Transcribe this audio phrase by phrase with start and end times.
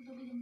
[0.00, 0.40] Itu bikin.